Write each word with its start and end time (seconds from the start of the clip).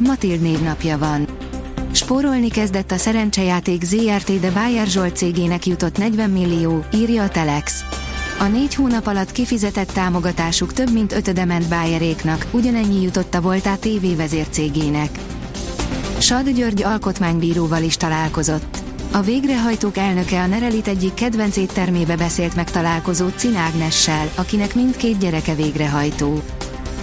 Matild 0.00 0.40
névnapja 0.40 0.98
van. 0.98 1.26
Spórolni 1.92 2.48
kezdett 2.48 2.90
a 2.90 2.96
szerencsejáték 2.96 3.84
ZRT, 3.84 4.40
de 4.40 4.50
Bayer 4.50 4.86
Zsolt 4.86 5.16
cégének 5.16 5.66
jutott 5.66 5.98
40 5.98 6.30
millió, 6.30 6.84
írja 6.94 7.22
a 7.22 7.28
Telex. 7.28 7.84
A 8.38 8.44
négy 8.44 8.74
hónap 8.74 9.06
alatt 9.06 9.32
kifizetett 9.32 9.92
támogatásuk 9.92 10.72
több 10.72 10.92
mint 10.92 11.12
ötöde 11.12 11.44
ment 11.44 11.68
Bayeréknak, 11.68 12.46
ugyanennyi 12.50 13.02
jutott 13.02 13.34
a 13.34 13.40
Voltá 13.40 13.74
TV 13.74 14.16
vezércégének. 14.16 15.18
Sad 16.18 16.48
György 16.48 16.82
alkotmánybíróval 16.82 17.82
is 17.82 17.96
találkozott. 17.96 18.78
A 19.12 19.20
végrehajtók 19.20 19.96
elnöke 19.96 20.40
a 20.40 20.46
Nerelit 20.46 20.88
egyik 20.88 21.14
kedvenc 21.14 21.56
éttermébe 21.56 22.16
beszélt 22.16 22.54
meg 22.54 22.70
találkozó 22.70 23.28
Cinágnessel, 23.28 24.30
akinek 24.34 24.74
mindkét 24.74 25.18
gyereke 25.18 25.54
végrehajtó. 25.54 26.42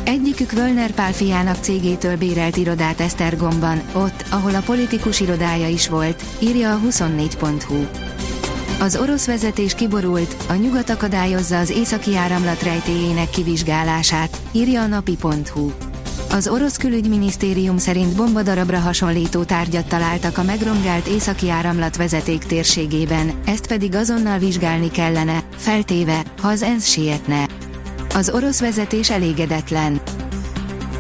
Egyikük 0.08 0.52
Völner 0.52 0.92
Pál 0.92 1.14
fiának 1.14 1.56
cégétől 1.62 2.18
bérelt 2.18 2.58
irodát 2.58 3.02
Esztergomban, 3.02 3.82
ott, 3.94 4.26
ahol 4.30 4.56
a 4.56 4.60
politikus 4.60 5.20
irodája 5.20 5.68
is 5.68 5.88
volt, 5.88 6.24
írja 6.40 6.74
a 6.74 6.80
24.hu. 6.88 7.86
Az 8.80 8.98
orosz 8.98 9.26
vezetés 9.26 9.76
kiborult, 9.76 10.36
a 10.49 10.54
nyugat 10.54 10.90
akadályozza 10.90 11.58
az 11.58 11.70
északi 11.70 12.16
áramlat 12.16 12.64
rejtéjének 12.64 13.30
kivizsgálását, 13.30 14.38
írja 14.52 14.82
a 14.82 14.88
napi.hu. 14.88 15.72
Az 16.32 16.48
orosz 16.48 16.77
külügyminisztérium 16.77 17.77
szerint 17.77 18.16
bombadarabra 18.16 18.80
hasonlító 18.80 19.44
tárgyat 19.44 19.88
találtak 19.88 20.38
a 20.38 20.44
megrongált 20.44 21.08
északi 21.08 21.49
áramlat 21.49 21.98
vezeték 21.98 22.44
térségében, 22.44 23.32
ezt 23.46 23.68
pedig 23.68 23.96
azonnal 23.96 24.38
vizsgálni 24.38 24.92
kellene, 24.92 25.44
feltéve, 25.55 26.24
ha 26.42 26.48
az 26.48 26.62
ENSZ 26.62 26.88
sietne. 26.88 27.46
Az 28.18 28.29
orosz 28.29 28.60
vezetés 28.60 29.10
elégedetlen. 29.10 30.01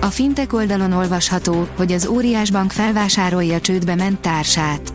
A 0.01 0.05
fintek 0.05 0.53
oldalon 0.53 0.91
olvasható, 0.91 1.67
hogy 1.75 1.91
az 1.91 2.05
óriásbank 2.05 2.71
felvásárolja 2.71 3.61
csődbe 3.61 3.95
ment 3.95 4.19
társát. 4.19 4.93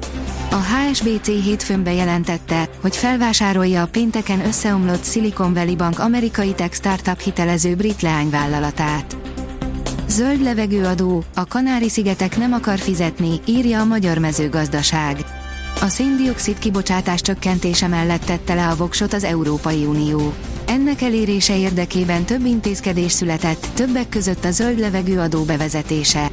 A 0.51 0.57
HSBC 0.57 1.27
hétfőn 1.27 1.83
bejelentette, 1.83 2.69
hogy 2.81 2.97
felvásárolja 2.97 3.83
a 3.83 3.87
pénteken 3.87 4.47
összeomlott 4.47 5.05
Silicon 5.05 5.55
Valley 5.55 5.77
Bank 5.77 5.99
amerikai 5.99 6.55
tech 6.55 6.75
startup 6.75 7.21
hitelező 7.21 7.75
brit 7.75 8.03
leányvállalatát. 8.03 9.17
Zöld 10.09 10.43
levegőadó, 10.43 11.25
a 11.35 11.47
Kanári-szigetek 11.47 12.37
nem 12.37 12.53
akar 12.53 12.79
fizetni, 12.79 13.41
írja 13.45 13.81
a 13.81 13.85
Magyar 13.85 14.19
Mezőgazdaság. 14.19 15.25
A 15.81 15.87
széndiokszid 15.87 16.59
kibocsátás 16.59 17.21
csökkentése 17.21 17.87
mellett 17.87 18.25
tette 18.25 18.55
le 18.55 18.69
a 18.69 18.77
voksot 18.77 19.13
az 19.13 19.25
Európai 19.25 19.85
Unió. 19.85 20.33
Ennek 20.73 21.03
elérése 21.03 21.57
érdekében 21.57 22.25
több 22.25 22.45
intézkedés 22.45 23.13
született, 23.13 23.67
többek 23.75 24.09
között 24.09 24.45
a 24.45 24.51
zöld 24.51 24.79
levegőadó 24.79 25.43
bevezetése. 25.43 26.31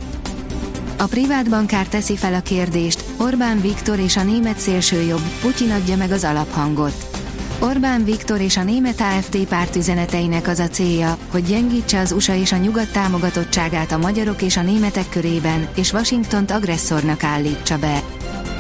A 0.98 1.04
privát 1.04 1.50
bankár 1.50 1.88
teszi 1.88 2.16
fel 2.16 2.34
a 2.34 2.40
kérdést, 2.40 3.04
Orbán 3.18 3.62
Viktor 3.62 4.00
és 4.00 4.18
a 4.18 4.24
német 4.24 4.58
szélsőjobb, 4.58 5.22
Putyin 5.42 5.72
adja 5.72 5.96
meg 5.96 6.12
az 6.12 6.24
alaphangot. 6.24 7.20
Orbán 7.60 8.04
Viktor 8.04 8.42
és 8.42 8.58
a 8.58 8.64
német 8.64 9.02
AFD 9.02 9.38
párt 9.38 9.76
üzeneteinek 9.76 10.48
az 10.48 10.60
a 10.60 10.68
célja, 10.68 11.18
hogy 11.32 11.44
gyengítse 11.44 12.00
az 12.00 12.12
USA 12.12 12.36
és 12.36 12.52
a 12.52 12.58
nyugat 12.58 12.92
támogatottságát 12.92 13.92
a 13.92 13.98
magyarok 13.98 14.42
és 14.42 14.58
a 14.58 14.62
németek 14.62 15.10
körében, 15.10 15.70
és 15.76 15.94
Washingtont 15.94 16.52
agresszornak 16.52 17.24
állítsa 17.24 17.78
be. 17.78 18.04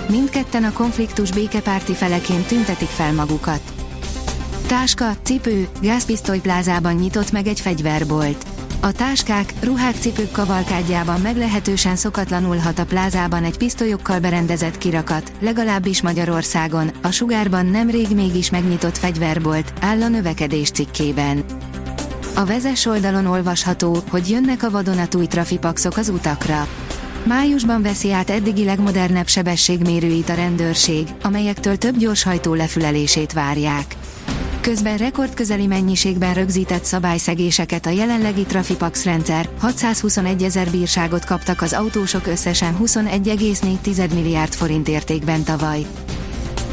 Mindketten 0.09 0.64
a 0.64 0.72
konfliktus 0.72 1.31
békepárti 1.31 1.94
feleként 1.94 2.48
tüntetik 2.48 2.90
fel 2.90 3.14
magukat. 3.14 3.79
Táska, 4.68 5.12
cipő, 5.24 5.68
gázpisztolyplázában 5.81 6.94
nyitott 6.94 7.31
meg 7.31 7.47
egy 7.47 7.59
fegyverbolt. 7.59 8.46
A 8.81 8.92
táskák, 8.92 9.53
ruhák, 9.59 9.96
cipők 9.96 10.31
kavalkádjában 10.31 11.22
meglehetősen 11.22 11.96
szokatlanul 11.96 12.58
hat 12.58 12.80
a 12.80 12.86
plázában 12.86 13.44
egy 13.44 13.58
pisztolyokkal 13.58 14.19
berendezett 14.19 14.78
kirakat, 14.78 15.31
legalábbis 15.40 16.02
Magyarországon, 16.02 16.92
a 17.02 17.12
sugárban 17.12 17.66
nemrég 17.66 18.08
mégis 18.16 18.50
megnyitott 18.50 18.98
fegyverbolt, 18.98 19.74
áll 19.81 20.02
a 20.02 20.08
növekedés 20.08 20.72
cikkében. 20.72 21.44
A 22.36 22.46
vezes 22.46 22.86
oldalon 22.86 23.25
olvasható, 23.25 23.98
hogy 24.09 24.30
jönnek 24.30 24.64
a 24.64 24.69
vadonatúj 24.69 25.25
trafipaxok 25.25 25.98
az 25.98 26.09
utakra. 26.09 26.68
Májusban 27.24 27.81
veszi 27.81 28.12
át 28.12 28.30
eddigi 28.30 28.64
legmodernebb 28.64 29.28
sebességmérőit 29.28 30.30
a 30.30 30.34
rendőrség, 30.34 31.08
amelyektől 31.22 31.78
több 31.78 31.98
gyorshajtó 31.98 32.53
lefülelését 32.53 33.34
várják 33.34 33.96
közben 34.69 34.97
rekordközeli 34.97 35.68
mennyiségben 35.68 36.34
rögzített 36.34 36.84
szabályszegéseket 36.84 37.85
a 37.85 37.90
jelenlegi 37.90 38.44
Trafipax 38.44 39.03
rendszer, 39.03 39.50
621 39.59 40.44
ezer 40.44 40.69
bírságot 40.69 41.25
kaptak 41.25 41.62
az 41.62 41.74
autósok 41.74 42.28
összesen 42.28 42.78
21,4 42.84 44.13
milliárd 44.13 44.53
forint 44.53 44.88
értékben 44.88 45.44
tavaly. 45.44 45.85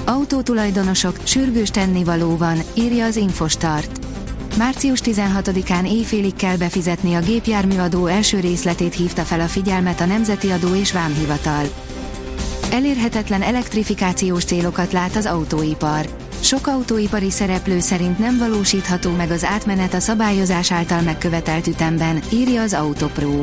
Autótulajdonosok, 0.04 1.16
sürgős 1.22 1.70
tennivaló 1.70 2.36
van, 2.36 2.58
írja 2.74 3.04
az 3.04 3.16
Infostart. 3.16 3.98
Március 4.58 5.00
16-án 5.04 5.86
éjfélig 5.86 6.34
kell 6.34 6.56
befizetni 6.56 7.14
a 7.14 7.20
gépjárműadó 7.20 8.06
első 8.06 8.40
részletét 8.40 8.94
hívta 8.94 9.22
fel 9.22 9.40
a 9.40 9.46
figyelmet 9.46 10.00
a 10.00 10.06
Nemzeti 10.06 10.50
Adó 10.50 10.74
és 10.74 10.92
Vámhivatal. 10.92 11.64
Elérhetetlen 12.70 13.42
elektrifikációs 13.42 14.44
célokat 14.44 14.92
lát 14.92 15.16
az 15.16 15.26
autóipar 15.26 16.25
sok 16.41 16.66
autóipari 16.66 17.30
szereplő 17.30 17.80
szerint 17.80 18.19
nem 18.19 18.38
valósítható 18.38 19.10
meg 19.10 19.30
az 19.30 19.44
átmenet 19.44 19.94
a 19.94 20.00
szabályozás 20.00 20.72
által 20.72 21.00
megkövetelt 21.00 21.66
ütemben, 21.66 22.20
írja 22.32 22.62
az 22.62 22.74
Autopro. 22.74 23.41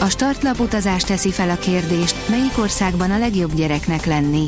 A 0.00 0.08
startlap 0.08 0.60
utazás 0.60 1.02
teszi 1.02 1.30
fel 1.30 1.50
a 1.50 1.56
kérdést, 1.56 2.28
melyik 2.28 2.58
országban 2.58 3.10
a 3.10 3.18
legjobb 3.18 3.54
gyereknek 3.54 4.06
lenni. 4.06 4.44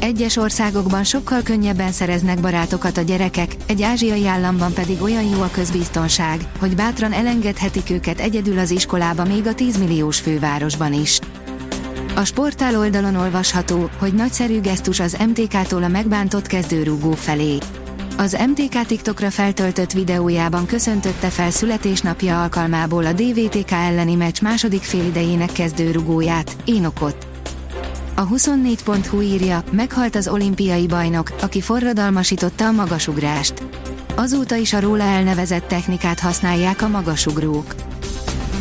Egyes 0.00 0.36
országokban 0.36 1.04
sokkal 1.04 1.42
könnyebben 1.42 1.92
szereznek 1.92 2.40
barátokat 2.40 2.96
a 2.96 3.02
gyerekek, 3.02 3.56
egy 3.66 3.82
ázsiai 3.82 4.26
államban 4.26 4.72
pedig 4.72 5.02
olyan 5.02 5.24
jó 5.24 5.40
a 5.40 5.50
közbiztonság, 5.52 6.40
hogy 6.58 6.74
bátran 6.74 7.12
elengedhetik 7.12 7.90
őket 7.90 8.20
egyedül 8.20 8.58
az 8.58 8.70
iskolába 8.70 9.24
még 9.24 9.46
a 9.46 9.54
10 9.54 9.78
milliós 9.78 10.20
fővárosban 10.20 10.92
is. 10.92 11.18
A 12.14 12.24
sportál 12.24 12.78
oldalon 12.78 13.14
olvasható, 13.14 13.90
hogy 13.98 14.14
nagyszerű 14.14 14.60
gesztus 14.60 15.00
az 15.00 15.16
MTK-tól 15.28 15.82
a 15.82 15.88
megbántott 15.88 16.46
kezdőrúgó 16.46 17.10
felé. 17.10 17.58
Az 18.16 18.36
MTK 18.48 18.86
TikTokra 18.86 19.30
feltöltött 19.30 19.92
videójában 19.92 20.66
köszöntötte 20.66 21.28
fel 21.28 21.50
születésnapja 21.50 22.42
alkalmából 22.42 23.06
a 23.06 23.12
DVTK 23.12 23.70
elleni 23.70 24.14
meccs 24.14 24.40
második 24.40 24.82
félidejének 24.82 25.52
kezdőrugóját, 25.52 26.56
Énokot. 26.64 27.26
A 28.14 28.28
24.hu 28.28 29.20
írja, 29.20 29.64
meghalt 29.70 30.16
az 30.16 30.28
olimpiai 30.28 30.86
bajnok, 30.86 31.32
aki 31.40 31.60
forradalmasította 31.60 32.66
a 32.66 32.72
magasugrást. 32.72 33.62
Azóta 34.14 34.54
is 34.54 34.72
a 34.72 34.80
róla 34.80 35.04
elnevezett 35.04 35.68
technikát 35.68 36.20
használják 36.20 36.82
a 36.82 36.88
magasugrók. 36.88 37.74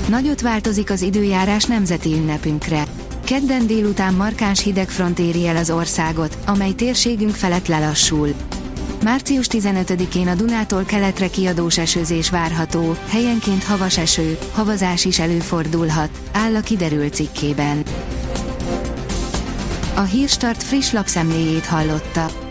Nagyot 0.10 0.42
változik 0.42 0.90
az 0.90 1.02
időjárás 1.02 1.64
nemzeti 1.64 2.14
ünnepünkre. 2.14 2.84
Kedden 3.32 3.68
délután 3.68 4.14
markáns 4.14 4.64
hidegfront 4.64 5.20
éri 5.20 5.48
el 5.48 5.56
az 5.56 5.70
országot, 5.70 6.38
amely 6.46 6.72
térségünk 6.72 7.36
felett 7.36 7.68
lelassul. 7.68 8.34
Március 9.04 9.48
15-én 9.50 10.28
a 10.28 10.36
Dunától 10.36 10.84
keletre 10.84 11.30
kiadós 11.30 11.78
esőzés 11.78 12.30
várható, 12.30 12.96
helyenként 13.08 13.64
havas 13.64 13.98
eső, 13.98 14.38
havazás 14.52 15.06
is 15.06 15.20
előfordulhat, 15.20 16.10
áll 16.32 16.56
a 16.56 16.62
kiderült 16.62 17.14
cikkében. 17.14 17.84
A 19.96 20.02
Hírstart 20.02 20.64
friss 20.64 20.92
lapszemléjét 20.92 21.66
hallotta. 21.66 22.51